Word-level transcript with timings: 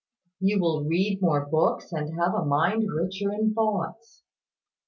You 0.39 0.59
will 0.59 0.83
read 0.83 1.19
more 1.21 1.45
books, 1.45 1.91
and 1.91 2.19
have 2.19 2.33
a 2.33 2.43
mind 2.43 2.89
richer 2.91 3.31
in 3.33 3.53
thoughts. 3.53 4.23